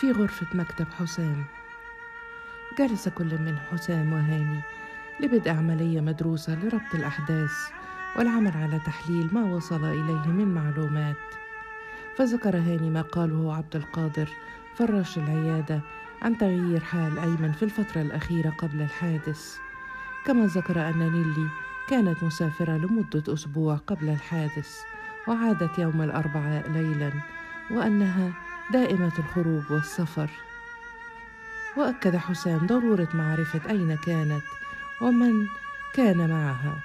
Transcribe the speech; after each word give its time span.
في 0.00 0.12
غرفة 0.12 0.46
مكتب 0.54 0.86
حسام. 0.98 1.44
جلس 2.78 3.08
كل 3.08 3.38
من 3.38 3.58
حسام 3.58 4.12
وهاني 4.12 4.60
لبدء 5.20 5.50
عملية 5.50 6.00
مدروسة 6.00 6.54
لربط 6.54 6.94
الأحداث 6.94 7.52
والعمل 8.16 8.52
على 8.56 8.78
تحليل 8.78 9.28
ما 9.32 9.54
وصل 9.54 9.84
إليه 9.84 10.26
من 10.26 10.54
معلومات. 10.54 11.16
فذكر 12.16 12.56
هاني 12.56 12.90
ما 12.90 13.02
قاله 13.02 13.54
عبد 13.54 13.76
القادر 13.76 14.28
فراش 14.76 15.18
العيادة 15.18 15.80
عن 16.22 16.38
تغيير 16.38 16.80
حال 16.80 17.18
أيمن 17.18 17.52
في 17.52 17.62
الفترة 17.62 18.02
الأخيرة 18.02 18.50
قبل 18.50 18.80
الحادث. 18.80 19.56
كما 20.26 20.46
ذكر 20.46 20.88
أن 20.88 20.98
نيلي 20.98 21.48
كانت 21.88 22.22
مسافرة 22.22 22.72
لمدة 22.76 23.34
أسبوع 23.34 23.76
قبل 23.76 24.08
الحادث 24.08 24.80
وعادت 25.28 25.78
يوم 25.78 26.02
الأربعاء 26.02 26.70
ليلا 26.70 27.12
وأنها 27.70 28.32
دائمة 28.72 29.12
الخروج 29.18 29.62
والسفر. 29.70 30.30
وأكد 31.76 32.16
حسام 32.16 32.66
ضرورة 32.66 33.08
معرفة 33.14 33.70
أين 33.70 33.96
كانت 33.96 34.42
ومن 35.02 35.46
كان 35.94 36.30
معها. 36.30 36.80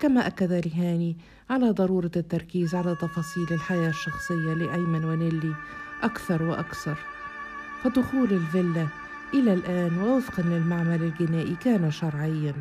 كما 0.00 0.26
أكد 0.26 0.52
رهاني 0.52 1.16
على 1.50 1.70
ضرورة 1.70 2.10
التركيز 2.16 2.74
على 2.74 2.94
تفاصيل 2.94 3.46
الحياة 3.50 3.88
الشخصية 3.88 4.54
لأيمن 4.54 5.04
ونيلي 5.04 5.54
أكثر 6.02 6.42
وأكثر. 6.42 6.96
فدخول 7.82 8.32
الفيلا 8.32 8.86
إلى 9.34 9.54
الآن 9.54 9.98
ووفقا 9.98 10.42
للمعمل 10.42 11.02
الجنائي 11.02 11.54
كان 11.54 11.90
شرعيا. 11.90 12.54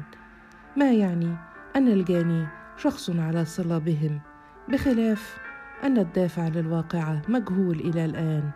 ما 0.77 0.91
يعني 0.91 1.35
أن 1.75 1.87
الجاني 1.87 2.47
شخص 2.77 3.09
على 3.09 3.45
صلة 3.45 3.77
بهم 3.77 4.21
بخلاف 4.69 5.46
أن 5.83 5.97
الدافع 5.97 6.47
للواقعة 6.47 7.21
مجهول 7.27 7.79
إلى 7.79 8.05
الآن. 8.05 8.49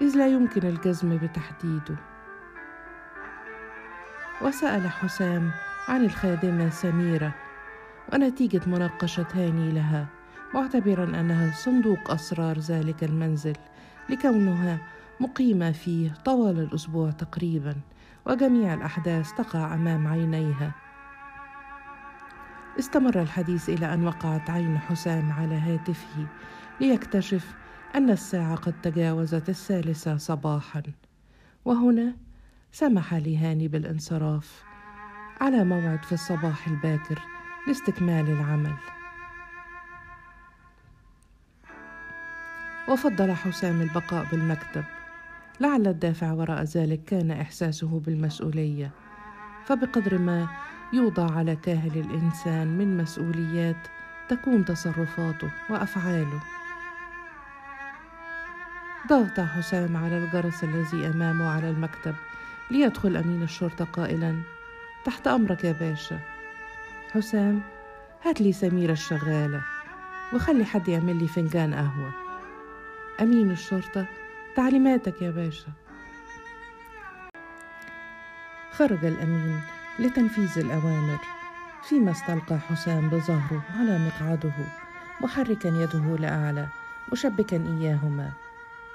إذ 0.00 0.16
لا 0.16 0.26
يمكن 0.26 0.66
الجزم 0.66 1.16
بتحديده. 1.16 1.96
وسأل 4.42 4.90
حسام 4.90 5.50
عن 5.88 6.04
الخادمة 6.04 6.70
سميرة 6.70 7.34
ونتيجة 8.12 8.60
مناقشة 8.66 9.26
هاني 9.34 9.72
لها 9.72 10.06
معتبرا 10.54 11.04
أنها 11.04 11.52
صندوق 11.52 12.10
أسرار 12.10 12.58
ذلك 12.58 13.04
المنزل 13.04 13.56
لكونها 14.08 14.78
مقيمة 15.20 15.72
فيه 15.72 16.14
طوال 16.24 16.58
الأسبوع 16.58 17.10
تقريبا 17.10 17.76
وجميع 18.26 18.74
الأحداث 18.74 19.32
تقع 19.32 19.74
أمام 19.74 20.06
عينيها. 20.08 20.72
استمر 22.78 23.22
الحديث 23.22 23.68
إلى 23.68 23.94
أن 23.94 24.06
وقعت 24.06 24.50
عين 24.50 24.78
حسام 24.78 25.32
على 25.32 25.54
هاتفه 25.54 26.26
ليكتشف 26.80 27.54
أن 27.94 28.10
الساعة 28.10 28.54
قد 28.54 28.74
تجاوزت 28.82 29.48
الثالثة 29.48 30.16
صباحا. 30.16 30.82
وهنا 31.64 32.16
سمح 32.72 33.14
لهاني 33.14 33.68
بالانصراف 33.68 34.64
على 35.40 35.64
موعد 35.64 36.04
في 36.04 36.12
الصباح 36.12 36.68
الباكر 36.68 37.22
لاستكمال 37.68 38.30
العمل. 38.30 38.74
وفضل 42.88 43.32
حسام 43.32 43.80
البقاء 43.80 44.26
بالمكتب. 44.30 44.84
لعل 45.60 45.86
الدافع 45.86 46.32
وراء 46.32 46.62
ذلك 46.62 47.04
كان 47.04 47.30
إحساسه 47.30 48.00
بالمسؤولية. 48.06 48.90
فبقدر 49.64 50.18
ما 50.18 50.48
يوضع 50.92 51.36
على 51.36 51.56
كاهل 51.56 51.98
الإنسان 51.98 52.78
من 52.78 52.96
مسؤوليات 52.96 53.76
تكون 54.28 54.64
تصرفاته 54.64 55.50
وأفعاله. 55.70 56.40
ضغط 59.08 59.40
حسام 59.40 59.96
على 59.96 60.18
الجرس 60.18 60.64
الذي 60.64 61.06
أمامه 61.06 61.50
على 61.50 61.70
المكتب 61.70 62.14
ليدخل 62.70 63.16
أمين 63.16 63.42
الشرطة 63.42 63.84
قائلا 63.84 64.40
تحت 65.04 65.26
أمرك 65.26 65.64
يا 65.64 65.72
باشا. 65.72 66.20
حسام 67.14 67.60
هات 68.24 68.40
لي 68.40 68.52
سميره 68.52 68.92
الشغالة 68.92 69.62
وخلي 70.34 70.64
حد 70.64 70.88
يعمل 70.88 71.16
لي 71.16 71.28
فنجان 71.28 71.74
قهوة. 71.74 72.12
أمين 73.20 73.50
الشرطة 73.50 74.06
تعليماتك 74.56 75.22
يا 75.22 75.30
باشا. 75.30 75.72
خرج 78.72 79.04
الأمين 79.04 79.60
لتنفيذ 79.98 80.58
الأوامر 80.58 81.18
فيما 81.82 82.10
استلقى 82.10 82.58
حسام 82.58 83.08
بظهره 83.08 83.62
على 83.78 83.98
مقعده 83.98 84.52
محركا 85.20 85.68
يده 85.68 86.16
لأعلى 86.16 86.66
مشبكا 87.12 87.56
إياهما. 87.56 88.32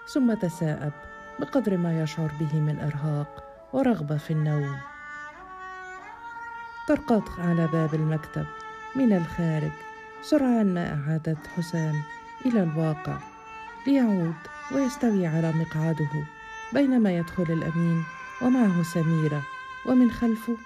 ثم 0.07 0.33
تساءب 0.33 0.91
بقدر 1.39 1.77
ما 1.77 2.01
يشعر 2.01 2.31
به 2.39 2.59
من 2.59 2.79
إرهاق 2.79 3.43
ورغبة 3.73 4.17
في 4.17 4.33
النوم. 4.33 4.77
طرقت 6.87 7.39
على 7.39 7.67
باب 7.67 7.93
المكتب 7.93 8.45
من 8.95 9.13
الخارج 9.13 9.71
سرعان 10.21 10.73
ما 10.73 10.93
أعادت 10.93 11.47
حسام 11.57 12.01
إلى 12.45 12.63
الواقع. 12.63 13.17
ليعود 13.87 14.35
ويستوي 14.71 15.27
على 15.27 15.51
مقعده 15.51 16.23
بينما 16.73 17.17
يدخل 17.17 17.43
الأمين 17.43 18.03
ومعه 18.41 18.83
سميرة 18.83 19.41
ومن 19.85 20.11
خلفه 20.11 20.57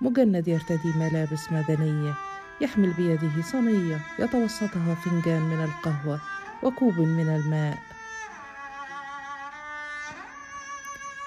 مجند 0.00 0.48
يرتدي 0.48 0.92
ملابس 0.96 1.52
مدنية 1.52 2.14
يحمل 2.60 2.92
بيده 2.92 3.42
صينية 3.42 4.00
يتوسطها 4.18 4.94
فنجان 4.94 5.42
من 5.42 5.64
القهوة 5.64 6.20
وكوب 6.62 6.98
من 6.98 7.28
الماء. 7.28 7.78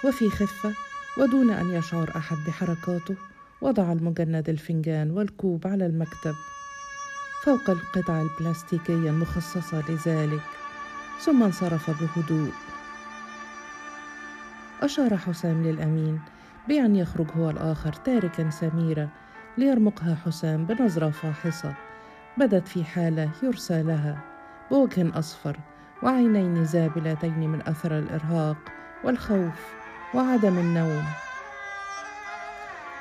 وفي 0.05 0.29
خفة 0.29 0.73
ودون 1.17 1.51
أن 1.51 1.69
يشعر 1.69 2.11
أحد 2.17 2.37
بحركاته 2.47 3.15
وضع 3.61 3.91
المجند 3.91 4.49
الفنجان 4.49 5.11
والكوب 5.11 5.67
على 5.67 5.85
المكتب 5.85 6.35
فوق 7.43 7.69
القطع 7.69 8.21
البلاستيكية 8.21 9.09
المخصصة 9.09 9.83
لذلك 9.89 10.41
ثم 11.19 11.43
انصرف 11.43 11.89
بهدوء. 11.89 12.51
أشار 14.81 15.17
حسام 15.17 15.63
للأمين 15.63 16.21
بأن 16.67 16.95
يخرج 16.95 17.27
هو 17.37 17.49
الآخر 17.49 17.93
تاركا 17.93 18.49
سميره 18.49 19.09
ليرمقها 19.57 20.15
حسام 20.25 20.65
بنظرة 20.65 21.09
فاحصة. 21.09 21.73
بدت 22.37 22.67
في 22.67 22.83
حالة 22.83 23.29
يرسى 23.43 23.83
لها. 23.83 24.19
بوجه 24.71 25.19
أصفر 25.19 25.59
وعينين 26.03 26.65
زابلتين 26.65 27.49
من 27.49 27.67
أثر 27.67 27.99
الإرهاق 27.99 28.57
والخوف 29.03 29.73
وعدم 30.15 30.57
النوم. 30.57 31.03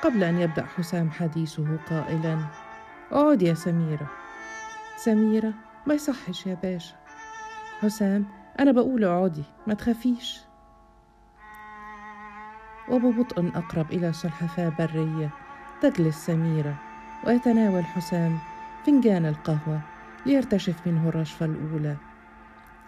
قبل 0.03 0.23
أن 0.23 0.39
يبدأ 0.39 0.65
حسام 0.65 1.11
حديثه 1.11 1.77
قائلا 1.89 2.39
اقعد 3.11 3.41
يا 3.41 3.53
سميرة. 3.53 4.07
سميرة 4.97 5.53
ما 5.87 5.93
يصحش 5.93 6.47
يا 6.47 6.53
باشا. 6.63 6.95
حسام 7.81 8.25
أنا 8.59 8.71
بقول 8.71 9.03
اقعدي 9.03 9.43
ما 9.67 9.73
تخافيش. 9.73 10.48
وببطء 12.89 13.47
أقرب 13.55 13.91
إلى 13.91 14.13
سلحفاه 14.13 14.69
برية 14.79 15.29
تجلس 15.81 16.25
سميره 16.25 16.79
ويتناول 17.27 17.85
حسام 17.85 18.37
فنجان 18.85 19.25
القهوة 19.25 19.81
ليرتشف 20.25 20.87
منه 20.87 21.09
الرشفة 21.09 21.45
الأولى. 21.45 21.95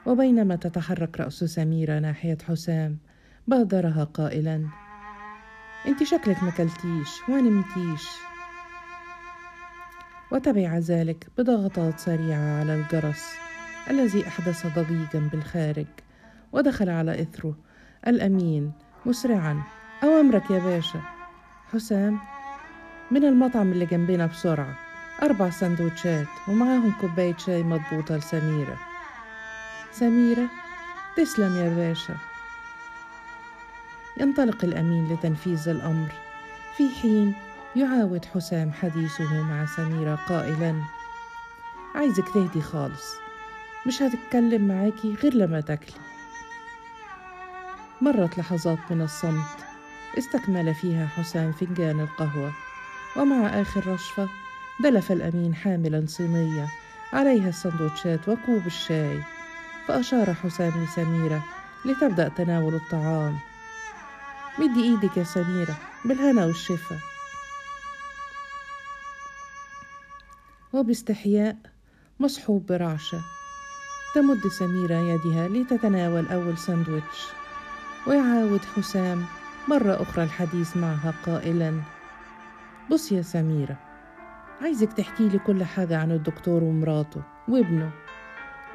وبينما 0.06 0.56
تتحرك 0.56 1.19
رأس 1.19 1.44
سميرة 1.44 2.00
ناحية 2.00 2.38
حسام 2.47 2.97
بادرها 3.47 4.03
قائلا 4.03 4.66
أنت 5.88 6.03
شكلك 6.03 6.44
مكلتيش 6.44 7.29
ونمتيش 7.29 8.09
وتبع 10.31 10.78
ذلك 10.78 11.28
بضغطات 11.38 12.00
سريعة 12.00 12.59
على 12.59 12.75
الجرس 12.75 13.33
الذي 13.89 14.28
أحدث 14.28 14.68
ضجيجا 14.79 15.29
بالخارج 15.31 15.88
ودخل 16.51 16.89
على 16.89 17.21
إثره 17.21 17.56
الأمين 18.07 18.71
مسرعا. 19.06 19.63
أوامرك 20.03 20.51
يا 20.51 20.59
باشا. 20.59 21.01
حسام 21.74 22.19
من 23.12 23.25
المطعم 23.25 23.71
اللي 23.71 23.86
جنبنا 23.86 24.25
بسرعة. 24.25 24.75
أربع 25.24 25.50
سندوتشات 25.50 26.27
ومعاهم 26.48 26.94
كوباية 27.01 27.38
شاي 27.38 27.63
مضبوطة 27.63 28.18
لسميرة. 28.18 28.77
سميرة 29.92 30.48
تسلم 31.18 31.56
يا 31.56 31.69
باشا. 31.69 32.15
ينطلق 34.18 34.63
الأمين 34.63 35.13
لتنفيذ 35.13 35.69
الأمر. 35.69 36.12
في 36.77 36.89
حين 37.01 37.36
يعاود 37.75 38.25
حسام 38.25 38.71
حديثه 38.71 39.44
مع 39.44 39.65
سميرة 39.65 40.15
قائلا 40.15 40.81
عايزك 41.95 42.30
تهدي 42.33 42.62
خالص. 42.62 43.15
مش 43.88 44.01
هتتكلم 44.01 44.68
معاكي 44.68 45.15
غير 45.24 45.33
لما 45.33 45.62
تاكلي. 45.62 45.97
مرت 48.01 48.38
لحظات 48.38 48.80
من 48.89 49.01
الصمت. 49.01 49.70
استكمل 50.18 50.75
فيها 50.75 51.08
حسام 51.08 51.52
فنجان 51.52 52.00
القهوة. 52.00 52.54
ومع 53.18 53.62
آخر 53.62 53.88
رشفة 53.88 54.30
دلف 54.84 55.12
الأمين 55.12 55.56
حاملا 55.56 56.06
صينية 56.08 56.68
عليها 57.13 57.50
السندوتشات 57.50 58.30
وكوب 58.30 58.66
الشاي. 58.66 59.19
فأشار 59.88 60.34
حسام 60.34 60.84
لسميرة 60.84 61.44
لتبدأ 61.86 62.28
تناول 62.28 62.75
الطعام. 62.75 63.38
مدي 64.60 64.84
إيدك 64.84 65.18
يا 65.18 65.24
سميرة 65.24 65.75
بالهنا 66.06 66.46
والشفا. 66.46 67.00
وباستحياء 70.74 71.57
مصحوب 72.19 72.66
برعشة 72.66 73.22
تمد 74.16 74.48
سميرة 74.48 74.96
يدها 74.96 75.48
لتتناول 75.48 76.28
أول 76.28 76.57
ساندويتش 76.57 77.28
ويعاود 78.07 78.62
حسام 78.78 79.25
مرة 79.68 80.02
أخرى 80.02 80.24
الحديث 80.24 80.78
معها 80.78 81.13
قائلا 81.25 81.81
بص 82.92 83.12
يا 83.12 83.22
سميرة 83.22 83.78
عايزك 84.62 84.94
تحكي 84.94 85.28
لي 85.30 85.40
كل 85.40 85.63
حاجة 85.63 85.98
عن 85.98 86.12
الدكتور 86.12 86.63
ومراته 86.63 87.22
وابنه 87.48 87.92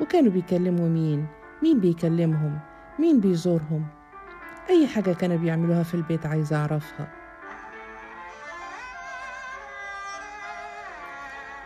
وكانوا 0.00 0.32
بيكلموا 0.32 0.88
مين؟ 0.88 1.26
مين 1.62 1.80
بيكلمهم؟ 1.80 2.58
مين 2.98 3.20
بيزورهم؟ 3.20 3.86
أي 4.70 4.86
حاجة 4.86 5.12
كانوا 5.12 5.36
بيعملوها 5.36 5.82
في 5.82 5.94
البيت 5.94 6.26
عايزة 6.26 6.56
أعرفها. 6.56 7.08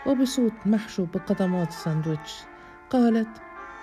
وبصوت 0.06 0.52
محشو 0.66 1.04
بقطمات 1.04 1.68
الساندويتش 1.68 2.42
قالت 2.90 3.28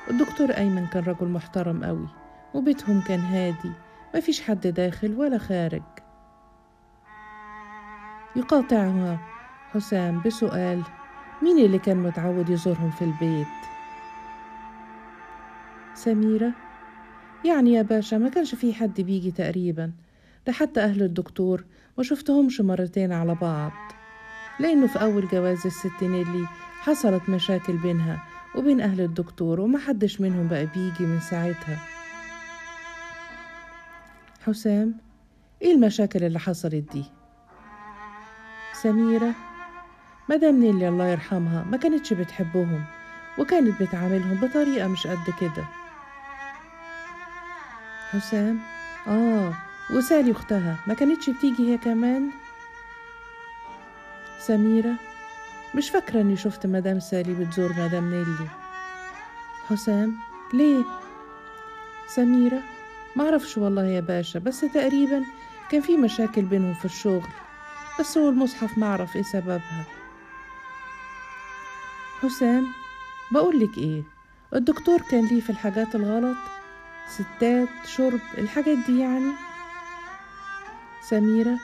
الدكتور 0.10 0.52
أيمن 0.52 0.88
كان 0.88 1.04
رجل 1.04 1.28
محترم 1.28 1.84
قوي 1.84 2.08
وبيتهم 2.54 3.02
كان 3.02 3.20
هادي 3.20 3.72
ما 4.18 4.22
فيش 4.22 4.42
حد 4.42 4.68
داخل 4.68 5.14
ولا 5.14 5.38
خارج. 5.38 5.82
يقاطعها 8.36 9.20
حسام 9.74 10.22
بسؤال 10.26 10.84
مين 11.44 11.66
اللي 11.66 11.80
كان 11.80 11.98
متعود 11.98 12.50
يزورهم 12.50 12.92
في 12.92 13.02
البيت؟ 13.02 13.48
سميرة 15.94 16.52
يعني 17.46 17.74
يا 17.74 17.82
باشا 17.82 18.16
ما 18.16 18.30
كانش 18.30 18.56
في 18.56 18.74
حد 18.74 19.02
بيجي 19.02 19.32
تقريبا 19.32 19.92
ده 20.48 20.54
حتى 20.54 20.80
أهل 20.80 21.04
الدكتور 21.04 21.64
ما 21.98 22.04
شفتهمش 22.04 22.62
مرتين 22.62 23.12
على 23.12 23.36
بعض 23.36 23.72
لأنه 24.60 24.88
في 24.88 25.02
أول 25.02 25.28
جواز 25.28 25.66
الست 25.66 26.04
نيلي 26.04 26.46
حصلت 26.82 27.30
مشاكل 27.30 27.78
بينها 27.78 28.24
وبين 28.56 28.82
أهل 28.82 29.02
الدكتور 29.02 29.60
وما 29.60 29.80
حدش 29.80 30.22
منهم 30.22 30.48
بقى 30.48 30.66
بيجي 30.66 31.06
من 31.06 31.20
ساعتها. 31.20 31.97
حسام 34.48 34.94
إيه 35.62 35.72
المشاكل 35.76 36.24
اللي 36.24 36.40
حصلت 36.40 36.92
دي؟ 36.94 37.04
سميرة 38.74 39.34
مدام 40.30 40.56
نيلي 40.60 40.88
الله 40.90 41.08
يرحمها 41.08 41.64
ما 41.64 41.78
كانتش 41.78 42.14
بتحبهم 42.14 42.84
وكانت 43.40 43.82
بتعاملهم 43.84 44.36
بطريقة 44.48 44.88
مش 44.88 45.08
قد 45.08 45.34
كده. 45.42 45.66
حسام؟ 48.12 48.60
آه 49.08 49.54
وسالي 49.94 50.32
أختها 50.32 50.76
ما 50.88 50.94
كانتش 50.94 51.30
بتيجي 51.30 51.74
هي 51.74 51.78
كمان؟ 51.78 52.30
سميرة 54.40 54.94
مش 55.76 55.90
فاكرة 55.90 56.22
إني 56.22 56.38
شفت 56.38 56.66
مدام 56.66 57.00
سالي 57.00 57.34
بتزور 57.34 57.74
مدام 57.74 58.10
نيلي. 58.10 58.48
حسام 59.70 60.16
ليه؟ 60.54 60.84
سميرة 62.08 62.62
معرفش 63.18 63.58
والله 63.58 63.86
يا 63.86 64.00
باشا 64.00 64.40
بس 64.40 64.62
تقريبا 64.62 65.24
كان 65.72 65.82
في 65.82 65.98
مشاكل 65.98 66.42
بينهم 66.42 66.74
في 66.74 66.86
الشغل 66.86 67.28
بس 68.00 68.18
هو 68.18 68.30
المصحف 68.30 68.78
معرف 68.78 69.16
إيه 69.16 69.24
سببها. 69.24 69.84
حسام 72.22 72.68
بقولك 73.32 73.78
إيه 73.78 74.04
الدكتور 74.56 75.02
كان 75.02 75.26
ليه 75.28 75.42
في 75.42 75.50
الحاجات 75.50 75.96
الغلط؟ 75.96 76.38
ستات 77.10 77.68
شرب 77.86 78.20
الحاجات 78.38 78.78
دي 78.88 79.00
يعني؟ 79.00 79.32
سميرة 81.02 81.60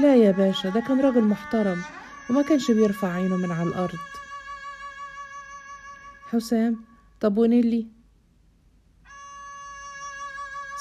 لا 0.00 0.16
يا 0.16 0.30
باشا 0.30 0.68
ده 0.68 0.80
كان 0.80 1.00
راجل 1.00 1.24
محترم 1.24 1.82
وما 2.30 2.42
كانش 2.42 2.70
بيرفع 2.70 3.12
عينه 3.12 3.36
من 3.36 3.52
على 3.52 3.68
الأرض. 3.68 3.98
حسام 6.32 6.76
طب 7.20 7.38
ونيلي؟ 7.38 7.86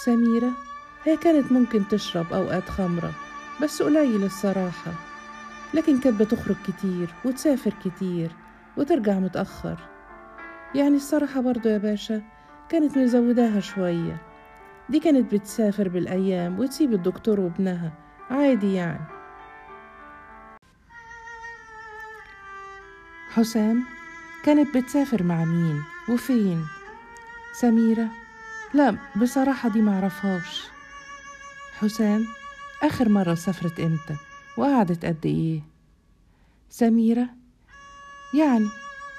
سميرة 0.05 0.51
هي 1.03 1.17
كانت 1.17 1.51
ممكن 1.51 1.87
تشرب 1.87 2.33
أوقات 2.33 2.69
خمرة 2.69 3.13
بس 3.61 3.81
قليل 3.81 4.23
الصراحة. 4.23 4.91
لكن 5.73 5.99
كانت 5.99 6.21
بتخرج 6.21 6.55
كتير 6.67 7.13
وتسافر 7.25 7.73
كتير 7.85 8.31
وترجع 8.77 9.19
متأخر. 9.19 9.79
يعني 10.75 10.95
الصراحة 10.95 11.41
برضو 11.41 11.69
يا 11.69 11.77
باشا 11.77 12.21
كانت 12.69 12.97
مزوداها 12.97 13.59
شوية. 13.59 14.21
دي 14.89 14.99
كانت 14.99 15.33
بتسافر 15.35 15.89
بالأيام 15.89 16.59
وتسيب 16.59 16.93
الدكتور 16.93 17.39
وابنها 17.39 17.91
عادي 18.29 18.73
يعني. 18.73 19.05
حسام 23.29 23.83
كانت 24.45 24.77
بتسافر 24.77 25.23
مع 25.23 25.45
مين 25.45 25.81
وفين؟ 26.09 26.65
سميرة 27.53 28.22
لا 28.73 28.97
بصراحة 29.21 29.69
دي 29.69 29.81
معرفهاش 29.81 30.63
حسام 31.79 32.25
آخر 32.83 33.09
مرة 33.09 33.33
سافرت 33.33 33.79
إمتى؟ 33.79 34.15
وقعدت 34.57 35.05
قد 35.05 35.25
إيه؟ 35.25 35.61
سميرة؟ 36.69 37.29
يعني 38.33 38.67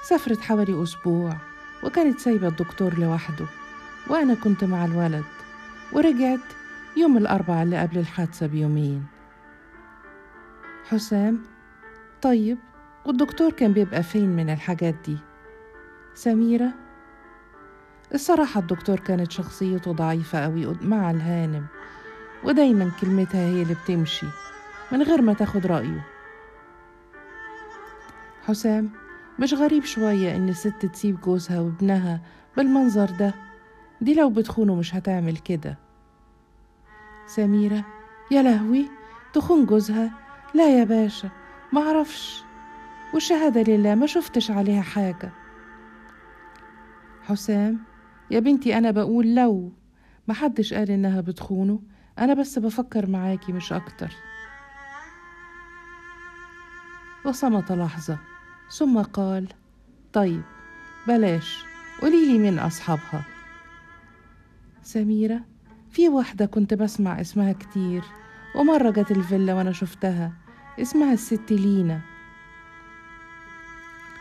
سافرت 0.09 0.41
حوالي 0.41 0.83
أسبوع 0.83 1.37
وكانت 1.85 2.19
سايبة 2.19 2.49
الدكتور 2.49 2.99
لوحده 2.99 3.47
وأنا 4.09 4.35
كنت 4.35 4.65
مع 4.65 4.85
الولد 4.85 5.25
ورجعت 5.93 6.41
يوم 6.97 7.17
الأربعاء 7.17 7.63
اللي 7.63 7.81
قبل 7.81 7.99
الحادثة 7.99 8.47
بيومين. 8.47 9.07
حسام 10.89 11.43
طيب 12.23 12.59
والدكتور 13.07 13.53
كان 13.53 13.73
بيبقى 13.73 14.03
فين 14.03 14.29
من 14.37 14.51
الحاجات 14.51 14.95
دي؟ 15.07 15.19
سميرة؟ 16.15 16.73
الصراحة 18.15 18.61
الدكتور 18.61 19.01
كانت 19.01 19.31
شخصيته 19.33 19.93
ضعيفة 19.93 20.39
أوي 20.45 20.77
مع 20.83 21.11
الهانم. 21.11 21.67
ودايما 22.45 22.91
كلمتها 23.01 23.41
هي 23.41 23.63
اللي 23.63 23.75
بتمشي 23.85 24.27
من 24.93 25.03
غير 25.03 25.23
ما 25.23 25.33
تاخد 25.33 25.67
رأيه. 25.67 26.07
حسام 28.47 28.91
مش 29.39 29.55
غريب 29.55 29.85
شوية 29.85 30.37
إن 30.37 30.49
الست 30.49 30.87
تسيب 30.87 31.21
جوزها 31.21 31.61
وابنها 31.61 32.21
بالمنظر 32.57 33.11
ده؟ 33.11 33.35
دي 34.01 34.15
لو 34.15 34.31
بتخونه 34.31 34.75
مش 34.75 34.95
هتعمل 34.95 35.37
كده. 35.37 35.79
سميرة 37.27 37.85
يا 38.31 38.43
لهوي 38.43 38.91
تخون 39.33 39.67
جوزها؟ 39.67 40.11
لا 40.55 40.79
يا 40.79 40.85
باشا 40.85 41.31
معرفش. 41.73 42.43
والشهادة 43.15 43.63
لله 43.73 43.95
ما 43.95 44.07
شفتش 44.07 44.51
عليها 44.51 44.83
حاجة. 44.83 45.31
حسام 47.23 47.94
يا 48.31 48.41
بنتي 48.41 48.79
أنا 48.79 48.91
بقول 48.91 49.35
لو 49.35 49.73
محدش 50.29 50.75
قال 50.75 50.91
إنها 50.91 51.21
بتخونه 51.21 51.81
أنا 52.19 52.35
بس 52.35 52.59
بفكر 52.59 53.07
معاكي 53.07 53.53
مش 53.53 53.73
أكتر. 53.73 54.13
وصمت 57.27 57.73
لحظة 57.73 58.19
ثم 58.71 59.03
قال 59.03 59.49
طيب 60.13 60.43
بلاش 61.09 61.65
قوليلي 62.03 62.39
مين 62.39 62.59
أصحابها. 62.59 63.25
سميرة 64.83 65.41
في 65.91 66.09
واحدة 66.09 66.47
كنت 66.47 66.75
بسمع 66.75 67.21
اسمها 67.21 67.53
كتير 67.53 68.03
ومرة 68.57 68.91
جت 68.91 69.11
الفيلا 69.11 69.55
وأنا 69.55 69.73
شفتها 69.73 70.33
اسمها 70.81 71.13
الست 71.13 71.53
لينا. 71.53 72.01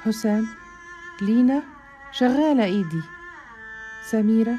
حسام 0.04 0.48
لينا 1.22 1.64
شغالة 2.12 2.64
إيدي. 2.64 3.02
سميرة 4.10 4.56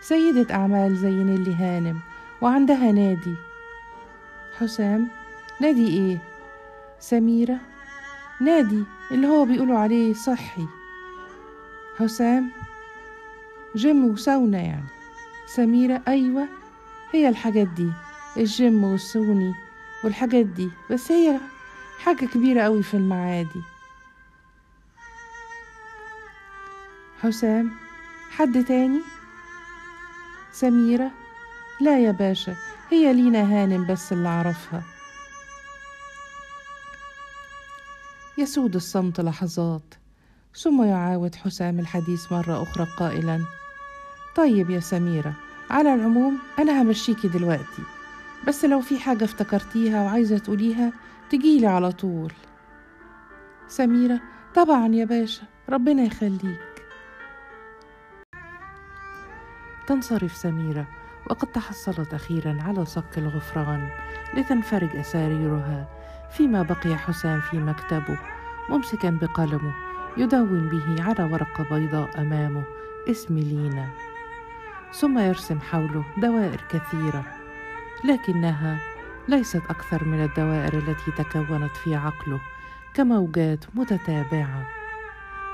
سيدة 0.00 0.54
أعمال 0.54 0.96
زي 0.96 1.10
نيلي 1.10 1.54
هانم 1.54 2.00
وعندها 2.40 2.92
نادي 2.92 3.34
حسام 4.58 5.08
نادي 5.60 5.88
إيه؟ 5.88 6.18
سميرة 7.00 7.58
نادي 8.40 8.84
اللي 9.10 9.26
هو 9.26 9.44
بيقولوا 9.44 9.78
عليه 9.78 10.14
صحي. 10.14 10.66
حسام 11.98 12.50
جيم 13.76 14.04
وساونا 14.04 14.58
يعني. 14.60 14.88
سميرة 15.46 16.02
أيوة 16.08 16.48
هي 17.12 17.28
الحاجات 17.28 17.68
دي 17.68 17.92
الجيم 18.36 18.84
والسوني 18.84 19.54
والحاجات 20.04 20.46
دي 20.46 20.70
بس 20.90 21.12
هي 21.12 21.40
حاجة 21.98 22.26
كبيرة 22.26 22.62
قوي 22.62 22.82
في 22.82 22.94
المعادي. 22.94 23.62
حسام 27.22 27.83
حد 28.38 28.64
تاني؟ 28.64 29.00
سميرة 30.52 31.10
لا 31.80 31.98
يا 31.98 32.10
باشا 32.10 32.56
هي 32.90 33.12
لينا 33.12 33.42
هانم 33.42 33.86
بس 33.86 34.12
اللي 34.12 34.28
أعرفها 34.28 34.82
يسود 38.38 38.74
الصمت 38.74 39.20
لحظات 39.20 39.94
ثم 40.56 40.82
يعاود 40.82 41.34
حسام 41.34 41.78
الحديث 41.80 42.32
مرة 42.32 42.62
أخرى 42.62 42.86
قائلا. 42.98 43.44
طيب 44.36 44.70
يا 44.70 44.80
سميرة 44.80 45.34
على 45.70 45.94
العموم 45.94 46.38
أنا 46.58 46.82
همشيكي 46.82 47.28
دلوقتي 47.28 47.82
بس 48.46 48.64
لو 48.64 48.80
في 48.80 48.98
حاجة 48.98 49.24
افتكرتيها 49.24 50.02
وعايزة 50.02 50.38
تقوليها 50.38 50.92
تجيلي 51.30 51.66
على 51.66 51.92
طول. 51.92 52.32
سميرة 53.68 54.20
طبعا 54.54 54.94
يا 54.94 55.04
باشا 55.04 55.42
ربنا 55.68 56.02
يخليك. 56.02 56.73
تنصرف 59.86 60.36
سميرة 60.36 60.86
وقد 61.30 61.52
تحصلت 61.52 62.14
أخيرا 62.14 62.58
على 62.62 62.84
صك 62.84 63.18
الغفران 63.18 63.88
لتنفرج 64.34 64.96
أساريرها 64.96 65.88
فيما 66.30 66.62
بقي 66.62 66.96
حسام 66.96 67.40
في 67.40 67.56
مكتبه 67.56 68.18
ممسكا 68.70 69.10
بقلمه 69.10 69.74
يدون 70.16 70.68
به 70.68 71.02
على 71.02 71.32
ورقة 71.32 71.64
بيضاء 71.70 72.20
أمامه 72.20 72.62
اسم 73.10 73.38
لينا. 73.38 73.88
ثم 74.92 75.18
يرسم 75.18 75.60
حوله 75.60 76.04
دوائر 76.16 76.60
كثيرة 76.70 77.24
لكنها 78.04 78.78
ليست 79.28 79.62
أكثر 79.70 80.04
من 80.04 80.24
الدوائر 80.24 80.78
التي 80.78 81.10
تكونت 81.10 81.76
في 81.76 81.94
عقله 81.94 82.40
كموجات 82.94 83.64
متتابعة. 83.74 84.66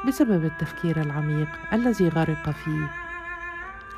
بسبب 0.07 0.45
التفكير 0.45 1.01
العميق 1.01 1.49
الذي 1.73 2.09
غرق 2.09 2.51
فيه 2.51 2.91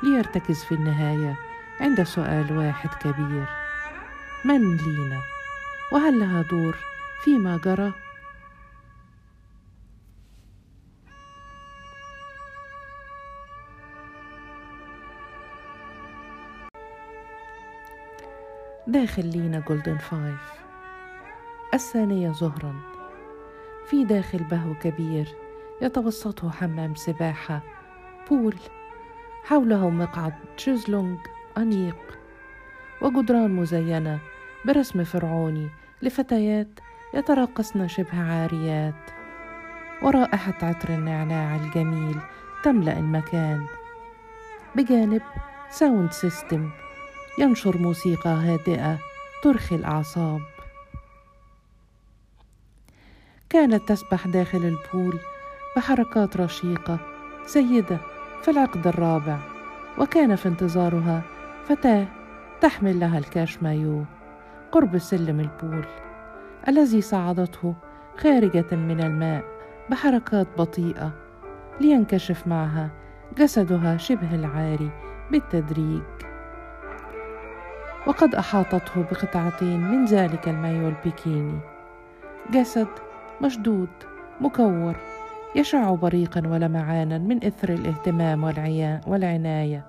ليرتكز 0.03 0.63
في 0.63 0.75
النهاية 0.75 1.35
عند 1.79 2.03
سؤال 2.03 2.57
واحد 2.57 2.89
كبير. 2.89 3.45
من 4.45 4.77
لينا؟ 4.77 5.21
وهل 5.91 6.19
لها 6.19 6.41
دور 6.41 6.75
فيما 7.23 7.57
جرى؟ 7.57 7.93
داخل 18.87 19.25
لينا 19.25 19.59
Golden 19.59 19.97
Five. 19.97 20.53
الثانية 21.73 22.31
ظهرا 22.31 22.75
في 23.89 24.05
داخل 24.05 24.43
بهو 24.43 24.73
كبير 24.73 25.27
يتوسطه 25.81 26.51
حمام 26.51 26.95
سباحة 26.95 27.61
pool 28.29 28.55
حوله 29.43 29.89
مقعد 29.89 30.33
شيزلونج 30.57 31.19
أنيق 31.57 32.19
وجدران 33.01 33.51
مزينة 33.51 34.19
برسم 34.65 35.03
فرعوني 35.03 35.69
لفتيات 36.01 36.79
يتراقصن 37.13 37.87
شبه 37.87 38.19
عاريات. 38.21 39.11
ورائحة 40.01 40.53
عطر 40.61 40.89
النعناع 40.89 41.55
الجميل 41.55 42.19
تملأ 42.63 42.99
المكان. 42.99 43.65
بجانب 44.75 45.21
sound 45.69 46.11
system 46.11 46.69
ينشر 47.39 47.77
موسيقى 47.77 48.29
هادئة 48.29 48.99
ترخي 49.43 49.75
الأعصاب. 49.75 50.41
كانت 53.49 53.89
تسبح 53.89 54.27
داخل 54.27 54.57
ال 54.57 54.69
pool 54.69 55.19
بحركات 55.75 56.37
رشيقة 56.37 56.99
سيدة 57.45 58.12
في 58.43 58.51
العقد 58.51 58.87
الرابع 58.87 59.37
وكان 59.97 60.35
في 60.35 60.47
انتظارها 60.47 61.21
فتاة 61.65 62.05
تحمل 62.61 62.99
لها 62.99 63.17
الكاش 63.17 63.63
مايو 63.63 64.05
قرب 64.71 64.97
سلم 64.97 65.39
ال 65.39 65.48
pool 65.48 65.85
الذي 66.67 67.01
صعدته 67.01 67.75
خارجة 68.17 68.75
من 68.75 69.01
الماء 69.01 69.43
بحركات 69.89 70.47
بطيئة 70.57 71.11
لينكشف 71.81 72.47
معها 72.47 72.89
جسدها 73.37 73.97
شبه 73.97 74.35
العاري 74.35 74.91
بالتدريج. 75.31 76.01
وقد 78.07 78.35
أحاطته 78.35 79.01
بقطعتين 79.11 79.81
من 79.81 80.05
ذلك 80.05 80.49
المايو 80.49 80.87
البيكيني 80.87 81.59
جسد 82.51 82.87
مشدود 83.41 83.89
مكور 84.41 84.95
يشع 85.55 85.95
بريقا 85.95 86.47
ولمعانا 86.47 87.17
من 87.17 87.43
إثر 87.43 87.69
الاهتمام 87.69 88.43
والعناية. 89.07 89.85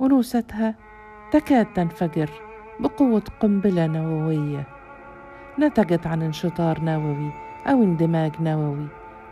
أنوثتها 0.00 0.74
تكاد 1.32 1.66
تنفجر 1.72 2.30
بقوة 2.80 3.22
قنبلة 3.40 3.86
نووية. 3.86 4.66
نتجت 5.58 6.06
عن 6.06 6.22
انشطار 6.22 6.80
نووي 6.80 7.32
أو 7.66 7.82
اندماج 7.82 8.32
نووي 8.40 8.86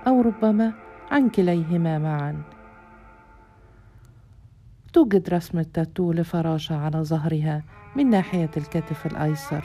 أو 0.07 0.21
ربما 0.21 0.73
عن 1.11 1.29
كليهما 1.29 1.99
معا. 1.99 2.43
توجد 4.93 5.31
رسمة 5.31 5.67
تاتو 5.75 6.13
لفراشة 6.13 6.77
على 6.77 6.99
ظهرها 6.99 7.63
من 7.97 8.11
ناحية 8.11 8.51
الكتف 8.57 9.07
الأيسر. 9.07 9.65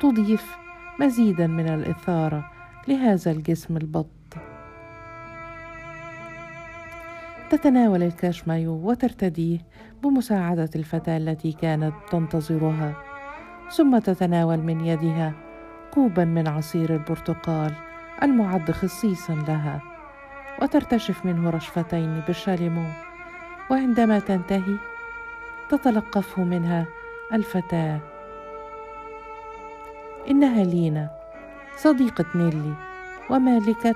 تضيف 0.00 0.56
مزيدا 1.00 1.46
من 1.46 1.68
الإثارة 1.68 2.50
لهذا 2.88 3.30
الجسم 3.30 3.76
البط. 3.76 4.06
تتناول 7.52 8.02
الكاش 8.02 8.48
مايو 8.48 8.72
وترتديه 8.72 9.58
بمساعدة 10.02 10.70
الفتاة 10.76 11.16
التي 11.16 11.52
كانت 11.52 11.94
تنتظرها 12.10 12.92
ثم 13.70 13.98
تتناول 13.98 14.58
من 14.58 14.84
يدها 14.84 15.32
كوبا 15.94 16.24
من 16.24 16.48
عصير 16.48 16.94
البرتقال 16.94 17.74
المعد 18.22 18.70
خصيصا 18.70 19.34
لها 19.34 19.82
وترتشف 20.62 21.26
منه 21.26 21.50
رشفتين 21.50 22.20
بالشاليمو 22.26 22.84
وعندما 23.70 24.18
تنتهي 24.18 24.76
تتلقفه 25.68 26.44
منها 26.44 26.86
الفتاة. 27.32 28.00
إنها 30.30 30.64
لينا 30.64 31.10
صديقة 31.76 32.24
نيلي 32.34 32.74
ومالكة 33.30 33.94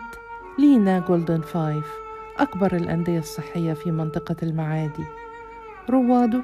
لينا 0.58 0.98
Golden 0.98 1.40
Five. 1.40 2.05
أكبر 2.38 2.76
الأندية 2.76 3.18
الصحية 3.18 3.72
في 3.72 3.90
منطقة 3.90 4.36
المعادي. 4.42 5.04
رواده 5.90 6.42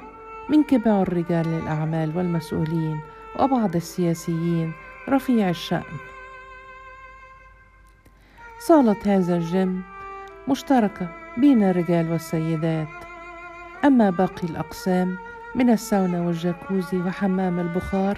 من 0.49 0.63
كبار 0.63 1.13
رجال 1.13 1.47
الأعمال 1.47 2.17
والمسؤولين 2.17 2.99
وبعض 3.39 3.75
السياسيين 3.75 4.73
رفيع 5.09 5.49
الشأن. 5.49 5.97
صالة 8.59 8.97
هذا 9.05 9.37
الجيم 9.37 9.83
مشتركة 10.47 11.07
بين 11.37 11.63
الرجال 11.63 12.11
والسيدات. 12.11 12.87
أما 13.85 14.09
باقي 14.09 14.47
الأقسام 14.47 15.17
من 15.55 15.69
الساونا 15.69 16.21
والجاكوزي 16.21 16.97
وحمام 16.97 17.59
البخار 17.59 18.17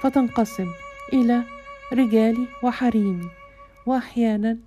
فتنقسم 0.00 0.66
إلى 1.12 1.42
رجالي 1.92 2.46
وحريمي 2.62 3.28
وأحيانا 3.86 4.58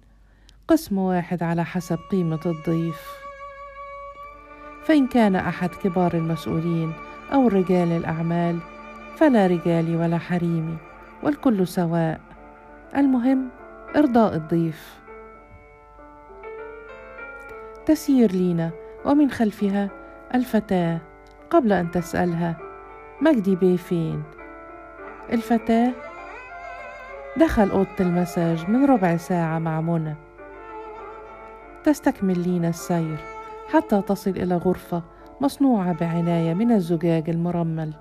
قسم 0.72 0.98
واحد 0.98 1.44
على 1.44 1.66
حسب 1.66 2.00
قيمة 2.12 2.40
الضيف. 2.46 3.08
فإن 4.84 5.08
كان 5.08 5.36
أحد 5.36 5.70
كبار 5.70 6.14
المسؤولين 6.14 6.94
أو 7.34 7.48
رجال 7.48 7.92
الأعمال 7.92 8.60
فلا 9.16 9.48
رجالي 9.48 9.96
ولا 9.96 10.18
حريمي 10.18 10.78
والكل 11.24 11.68
سواء. 11.68 12.22
المهم 12.96 13.50
إرضاء 13.96 14.36
الضيف. 14.36 15.00
تسير 17.86 18.32
لينا 18.32 18.72
ومن 19.06 19.32
خلفها 19.32 19.90
الفتاة 20.36 21.00
قبل 21.50 21.74
أن 21.74 21.92
تسألها 21.92 22.58
مجدي 23.22 23.56
بيه 23.56 23.78
فين 23.78 24.24
الفتاة 25.34 25.92
دخل 27.38 27.70
أوضة 27.70 27.96
المساج 28.00 28.70
من 28.70 28.86
ربع 28.86 29.18
ساعة 29.18 29.60
مع 29.60 29.82
منى. 29.82 30.31
تستكمل 31.84 32.40
لينا 32.40 32.70
السير 32.70 33.18
حتى 33.74 34.02
تصل 34.02 34.32
إلى 34.32 34.58
غرفة 34.58 35.04
مصنوعة 35.42 35.94
بعناية 35.94 36.54
من 36.54 36.72
الزجاج 36.72 37.30
المرمل. 37.30 37.94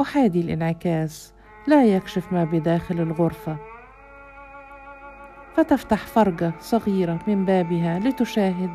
أحادي 0.00 0.40
الانعكاس 0.40 1.34
لا 1.66 1.84
يكشف 1.84 2.32
ما 2.32 2.44
بداخل 2.44 3.00
الغرفة. 3.00 3.56
فتفتح 5.54 6.06
فرجة 6.06 6.52
صغيرة 6.60 7.18
من 7.28 7.44
بابها 7.44 7.98
لتشاهد 7.98 8.74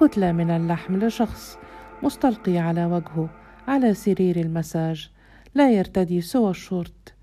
كتلة 0.00 0.32
من 0.32 0.50
اللحم 0.50 0.96
لشخص 0.96 1.58
مستلقي 2.02 2.58
على 2.58 2.84
وجهه 2.84 3.28
على 3.68 3.94
سرير 3.94 4.36
المساج 4.36 5.10
لا 5.54 5.70
يرتدي 5.70 6.20
سوى 6.20 6.50
الشورت 6.50 7.14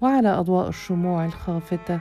وعلى 0.00 0.28
أضواء 0.28 0.68
الشموع 0.68 1.24
الخافتة. 1.24 2.00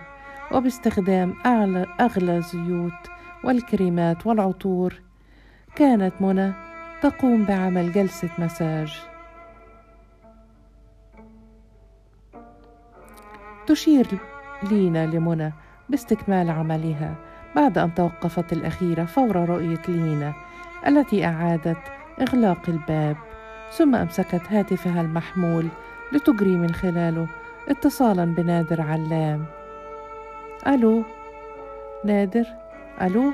وباستخدام 0.52 1.34
أعلى 1.46 1.86
أغلى 2.00 2.42
زيوت 2.42 3.21
والكريمات 3.44 4.28
والعطور. 4.28 5.02
كانت 5.76 6.14
منى 6.22 6.54
تقوم 7.02 7.46
بعمل 7.46 7.92
جلسة 7.92 8.30
مساج. 8.40 8.94
تشير 13.68 14.08
لينا 14.64 15.06
لمنى 15.06 15.54
باستكمال 15.90 16.50
عملها 16.50 17.16
بعد 17.56 17.78
أن 17.78 17.94
توقفت 17.94 18.54
الأخيرة 18.54 19.06
فور 19.06 19.36
رؤية 19.50 19.82
لينا 19.88 20.34
التي 20.88 21.26
أعادت 21.26 21.78
إغلاق 22.22 22.70
الباب 22.70 23.18
ثم 23.72 23.96
أمسكت 23.96 24.42
هاتفها 24.50 25.02
المحمول 25.02 25.68
لتجري 26.12 26.58
من 26.58 26.74
خلاله 26.74 27.28
اتصالا 27.70 28.26
بنادر 28.26 28.82
علام. 28.82 29.46
ألو؟ 30.68 31.04
نادر؟ 32.06 32.61
ألو؟ 33.02 33.34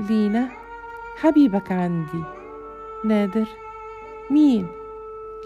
لينا 0.00 0.48
حبيبك 1.20 1.72
عندي. 1.72 2.24
نادر 3.04 3.46
مين؟ 4.30 4.68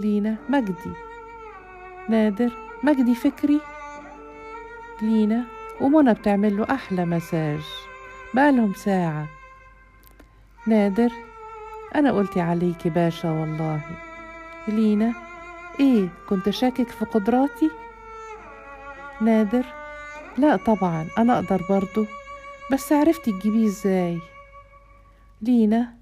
لينا 0.00 0.36
مجدي. 0.48 0.92
نادر 2.08 2.50
مجدي 2.82 3.14
فكري؟ 3.14 3.60
لينا 5.02 5.44
ومنى 5.80 6.14
بتعمل 6.14 6.56
له 6.56 6.66
أحلى 6.70 7.04
مساج. 7.04 7.60
بقالهم 8.34 8.74
ساعة. 8.74 9.26
نادر 10.66 11.10
أنا 11.94 12.12
قلتي 12.12 12.40
عليكي 12.40 12.90
باشا 12.90 13.30
والله. 13.30 13.80
لينا 14.68 15.12
إيه 15.80 16.08
كنت 16.28 16.50
شاكك 16.50 16.88
في 16.88 17.04
قدراتي؟ 17.04 17.70
نادر 19.20 19.64
لا 20.38 20.56
طبعا 20.56 21.06
أنا 21.18 21.34
أقدر 21.34 21.60
برضو. 21.70 22.06
بس 22.73 22.92
عرفتي 22.92 23.33
تجيبيه 23.33 23.66
إزاي؟ 23.66 24.18
لينا 25.42 25.94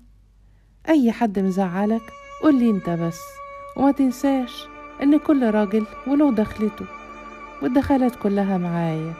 أي 0.88 1.12
حد 1.12 1.38
مزعلك 1.38 2.02
قولي 2.42 2.70
أنت 2.70 2.90
بس 2.90 3.20
وما 3.76 3.92
تنساش 3.92 4.66
إن 5.02 5.18
كل 5.18 5.50
راجل 5.54 5.86
وله 6.06 6.32
دخلته 6.32 6.86
والدخلات 7.62 8.16
كلها 8.16 8.58
معايا. 8.58 9.14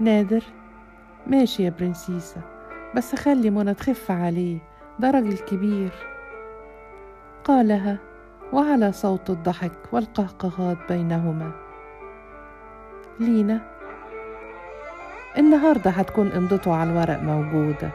نادر 0.00 0.42
ماشي 1.26 1.62
يا 1.62 1.70
برنسيسة 1.70 2.40
بس 2.96 3.14
خلي 3.14 3.50
منى 3.50 3.74
تخف 3.74 4.10
عليه 4.10 4.58
ده 4.98 5.10
راجل 5.10 5.38
كبير. 5.38 5.90
قالها 7.44 7.98
وعلى 8.52 8.92
صوت 8.92 9.30
الضحك 9.30 9.78
والقهقهات 9.92 10.78
بينهما. 10.88 11.52
لينا 13.20 13.73
النهارده 15.38 15.90
هتكون 15.90 16.32
امضته 16.32 16.74
على 16.74 16.90
الورق 16.90 17.18
موجودة 17.22 17.90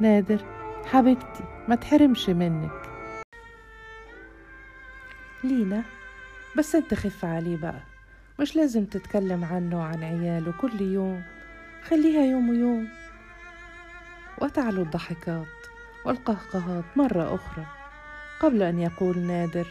نادر 0.00 0.44
حبيبتي 0.86 1.44
ما 1.68 1.74
تحرمش 1.74 2.28
منك. 2.28 2.70
لينا 5.44 5.82
بس 6.58 6.74
انت 6.74 6.94
خف 6.94 7.24
عليه 7.24 7.56
بقى. 7.56 7.80
مش 8.40 8.56
لازم 8.56 8.84
تتكلم 8.84 9.44
عنه 9.44 9.78
وعن 9.78 10.04
عياله 10.04 10.52
كل 10.60 10.80
يوم. 10.80 11.22
خليها 11.88 12.24
يوم 12.24 12.48
ويوم. 12.50 12.88
وتعلو 14.40 14.82
الضحكات 14.82 15.46
والقهقهات 16.06 16.84
مرة 16.96 17.34
أخرى. 17.34 17.66
قبل 18.40 18.62
أن 18.62 18.78
يقول 18.78 19.18
نادر 19.18 19.66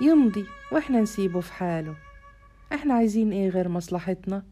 يمضي 0.00 0.46
وإحنا 0.72 1.00
نسيبه 1.00 1.40
في 1.40 1.52
حاله. 1.52 1.94
إحنا 2.72 2.94
عايزين 2.94 3.32
إيه 3.32 3.48
غير 3.48 3.68
مصلحتنا؟ 3.68 4.42